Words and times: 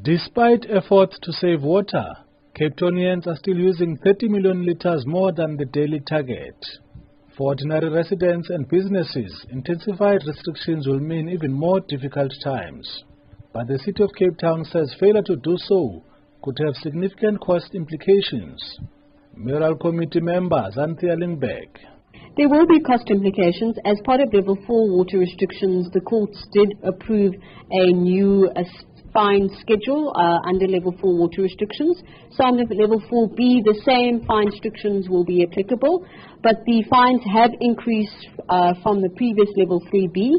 Despite 0.00 0.70
efforts 0.70 1.18
to 1.20 1.32
save 1.32 1.62
water, 1.62 2.06
Capetonians 2.58 3.26
are 3.26 3.36
still 3.36 3.58
using 3.58 3.98
30 3.98 4.28
million 4.28 4.64
litres 4.64 5.04
more 5.04 5.32
than 5.32 5.58
the 5.58 5.66
daily 5.66 6.00
target. 6.00 6.56
For 7.36 7.48
ordinary 7.48 7.90
residents 7.90 8.48
and 8.48 8.66
businesses, 8.68 9.44
intensified 9.50 10.22
restrictions 10.26 10.86
will 10.86 11.00
mean 11.00 11.28
even 11.28 11.52
more 11.52 11.80
difficult 11.80 12.32
times. 12.42 13.04
But 13.52 13.66
the 13.66 13.78
City 13.80 14.02
of 14.02 14.14
Cape 14.14 14.38
Town 14.38 14.64
says 14.64 14.94
failure 14.98 15.22
to 15.26 15.36
do 15.36 15.58
so 15.58 16.02
could 16.42 16.58
have 16.64 16.74
significant 16.76 17.40
cost 17.40 17.74
implications. 17.74 18.78
Mayoral 19.36 19.76
Committee 19.76 20.20
member 20.20 20.70
Xanthea 20.74 21.18
Limberg 21.18 21.68
there 22.36 22.48
will 22.48 22.66
be 22.66 22.80
cost 22.80 23.10
implications. 23.10 23.76
As 23.84 24.00
part 24.04 24.20
of 24.20 24.32
level 24.32 24.56
4 24.66 24.90
water 24.90 25.18
restrictions, 25.18 25.90
the 25.92 26.00
courts 26.00 26.46
did 26.52 26.72
approve 26.82 27.34
a 27.70 27.86
new 27.92 28.50
uh, 28.56 28.64
fine 29.12 29.48
schedule 29.60 30.12
uh, 30.16 30.48
under 30.48 30.66
level 30.66 30.94
4 31.00 31.18
water 31.18 31.42
restrictions. 31.42 32.02
So 32.32 32.44
under 32.44 32.64
level 32.64 33.00
4B, 33.00 33.64
the 33.64 33.80
same 33.84 34.24
fine 34.26 34.46
restrictions 34.46 35.08
will 35.08 35.24
be 35.24 35.44
applicable, 35.44 36.06
but 36.42 36.56
the 36.66 36.84
fines 36.90 37.22
have 37.32 37.50
increased 37.60 38.28
uh, 38.48 38.74
from 38.82 39.00
the 39.02 39.10
previous 39.16 39.48
level 39.56 39.80
3B. 39.92 40.32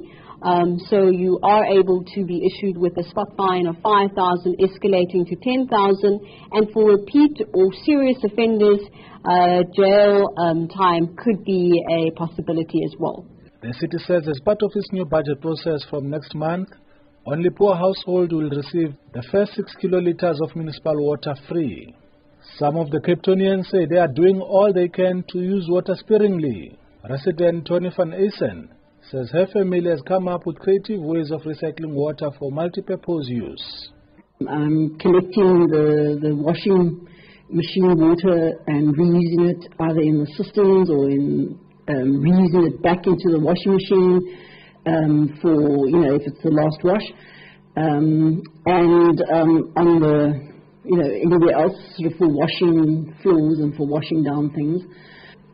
Um, 0.44 0.78
so 0.90 1.08
you 1.08 1.40
are 1.42 1.66
able 1.66 2.04
to 2.04 2.26
be 2.26 2.44
issued 2.46 2.78
with 2.78 2.98
a 2.98 3.04
spot 3.04 3.30
fine 3.38 3.66
of 3.66 3.78
5,000 3.82 4.58
escalating 4.60 5.26
to 5.30 5.36
10,000 5.36 6.20
and 6.52 6.70
for 6.74 6.90
repeat 6.90 7.40
or 7.54 7.72
serious 7.86 8.18
offenders, 8.24 8.82
uh, 9.24 9.64
jail 9.74 10.34
um, 10.38 10.68
time 10.68 11.16
could 11.16 11.46
be 11.46 11.72
a 11.90 12.12
possibility 12.20 12.84
as 12.84 12.94
well. 13.00 13.26
The 13.62 13.74
city 13.80 13.98
says 14.06 14.28
as 14.28 14.42
part 14.44 14.62
of 14.62 14.72
its 14.76 14.92
new 14.92 15.06
budget 15.06 15.40
process 15.40 15.86
from 15.90 16.10
next 16.10 16.36
month, 16.36 16.68
only 17.26 17.50
poor 17.50 17.76
households 17.76 18.34
will 18.34 18.50
receive 18.50 18.94
the 19.14 19.24
first 19.32 19.54
6 19.54 19.76
kiloliters 19.82 20.42
of 20.42 20.56
municipal 20.56 20.96
water 20.98 21.36
free. 21.48 21.96
Some 22.58 22.76
of 22.76 22.92
the 22.92 23.00
Capetonians 23.00 23.68
say 23.68 23.86
they 23.86 23.98
are 23.98 24.10
doing 24.10 24.42
all 24.42 24.74
they 24.74 24.90
can 24.90 25.24
to 25.30 25.40
use 25.40 25.66
water 25.70 25.96
sparingly. 25.96 26.78
Resident 27.10 27.66
Tony 27.66 27.90
van 27.96 28.14
Eisen 28.14 28.70
says 29.10 29.30
her 29.32 29.48
family 29.48 29.90
has 29.90 30.02
come 30.06 30.28
up 30.28 30.46
with 30.46 30.60
creative 30.60 31.02
ways 31.02 31.32
of 31.32 31.42
recycling 31.42 31.94
water 31.94 32.30
for 32.38 32.52
multi-purpose 32.52 33.28
use. 33.28 33.90
I'm 34.42 34.98
collecting 35.00 35.68
the, 35.68 36.20
the 36.22 36.36
washing 36.36 37.08
machine 37.50 37.96
water 37.96 38.52
and 38.68 38.96
reusing 38.98 39.50
it 39.52 39.74
either 39.80 40.02
in 40.02 40.20
the 40.20 40.28
systems 40.36 40.90
or 40.90 41.10
in 41.10 41.58
um, 41.88 42.24
reusing 42.24 42.68
it 42.68 42.82
back 42.82 43.06
into 43.06 43.30
the 43.32 43.40
washing 43.40 43.74
machine 43.74 44.20
um, 44.86 45.38
for, 45.42 45.54
you 45.88 45.98
know, 45.98 46.16
if 46.16 46.22
it's 46.26 46.42
the 46.44 46.50
last 46.50 46.80
wash. 46.84 47.04
Um, 47.76 48.44
and 48.66 49.22
um, 49.34 49.74
on 49.76 50.00
the, 50.00 50.54
you 50.84 50.98
know, 50.98 51.10
anywhere 51.10 51.56
else 51.56 51.74
sort 51.98 52.12
of 52.12 52.18
for 52.18 52.28
washing 52.30 53.16
floors 53.24 53.60
and 53.60 53.76
for 53.76 53.88
washing 53.88 54.24
down 54.24 54.52
things. 54.54 54.82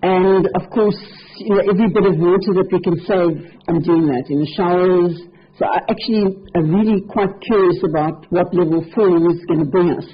And 0.02 0.48
of 0.56 0.70
course, 0.72 1.00
you 1.38 1.56
know, 1.56 1.62
every 1.70 1.88
bit 1.90 2.06
of 2.06 2.18
water 2.18 2.52
that 2.56 2.70
we 2.72 2.80
can 2.82 2.98
save, 3.06 3.60
I'm 3.68 3.82
doing 3.82 4.08
that 4.08 4.26
in 4.30 4.40
the 4.40 4.52
showers. 4.56 5.22
So 5.58 5.66
I 5.66 5.80
actually 5.90 6.40
am 6.56 6.74
really 6.74 7.02
quite 7.02 7.36
curious 7.42 7.84
about 7.84 8.26
what 8.32 8.54
level 8.54 8.84
four 8.96 9.18
is 9.32 9.44
going 9.46 9.60
to 9.60 9.66
bring 9.66 9.92
us, 9.92 10.08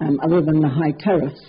um, 0.00 0.18
other 0.22 0.40
than 0.40 0.60
the 0.60 0.68
high 0.68 0.96
tariffs. 0.98 1.40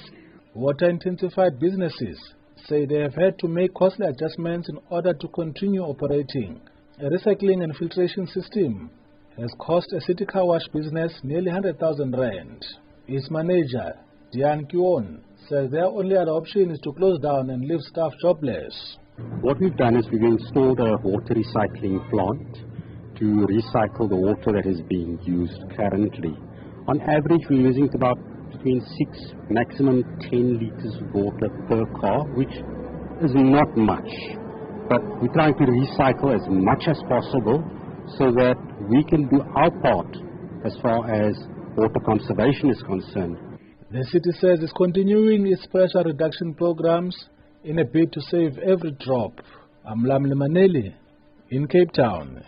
Water 0.54 0.90
intensified 0.90 1.60
businesses 1.60 2.20
say 2.68 2.86
they 2.86 3.00
have 3.00 3.16
had 3.16 3.40
to 3.40 3.48
make 3.48 3.74
costly 3.74 4.08
adjustments 4.08 4.68
in 4.68 4.78
order 4.90 5.14
to 5.14 5.28
continue 5.30 5.82
operating. 5.82 6.60
A 7.02 7.06
recycling 7.06 7.64
and 7.64 7.74
filtration 7.78 8.28
system 8.28 8.92
has 9.38 9.50
cost 9.58 9.88
a 9.94 10.02
city 10.02 10.26
car 10.26 10.46
wash 10.46 10.68
business 10.74 11.14
nearly 11.24 11.48
100,000 11.48 12.12
rand. 12.12 12.62
Its 13.08 13.32
manager, 13.32 13.94
Diane 14.34 14.66
Kion, 14.66 15.22
says 15.48 15.72
their 15.72 15.86
only 15.86 16.18
other 16.18 16.32
option 16.32 16.72
is 16.72 16.80
to 16.80 16.92
close 16.92 17.18
down 17.20 17.52
and 17.52 17.64
leave 17.64 17.80
staff 17.90 18.12
jobless. 18.22 18.98
What 19.40 19.62
we've 19.62 19.78
done 19.78 19.96
is 19.96 20.10
we've 20.12 20.24
installed 20.24 20.82
a 20.82 20.98
water 21.02 21.36
recycling 21.36 22.04
plant 22.10 22.68
to 23.16 23.48
recycle 23.48 24.10
the 24.10 24.18
water 24.18 24.52
that 24.52 24.70
is 24.70 24.82
being 24.90 25.18
used 25.24 25.64
currently. 25.78 26.36
On 26.90 27.00
average, 27.00 27.48
we're 27.50 27.66
using 27.66 27.88
about 27.96 28.18
between 28.52 28.82
6, 28.82 29.20
maximum 29.50 30.04
10 30.30 30.60
liters 30.60 30.96
of 31.00 31.14
water 31.14 31.48
per 31.70 31.86
car, 32.02 32.26
which 32.36 32.52
is 33.24 33.32
not 33.36 33.70
much. 33.78 34.10
But 34.90 35.02
we're 35.22 35.34
trying 35.34 35.54
to 35.54 35.66
recycle 35.66 36.34
as 36.34 36.42
much 36.50 36.88
as 36.88 36.98
possible 37.08 37.64
so 38.18 38.32
that 38.32 38.58
we 38.90 39.04
can 39.04 39.30
do 39.30 39.42
our 39.56 39.70
part 39.70 40.18
as 40.66 40.76
far 40.82 41.10
as 41.14 41.38
water 41.78 42.00
conservation 42.04 42.72
is 42.72 42.82
concerned. 42.84 43.38
The 43.92 44.04
city 44.06 44.32
says 44.40 44.60
it's 44.62 44.74
continuing 44.74 45.48
its 45.48 45.66
pressure 45.68 46.04
reduction 46.04 46.54
programs 46.56 47.16
in 47.64 47.80
a 47.80 47.86
bid 47.86 48.12
to 48.14 48.22
save 48.22 48.58
every 48.60 48.92
drop. 49.00 49.40
Mlamli 49.88 50.34
Maneli 50.34 50.94
in 51.50 51.68
Cape 51.68 51.92
Town. 51.94 52.44